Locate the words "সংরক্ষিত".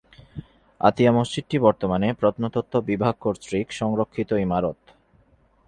3.71-4.29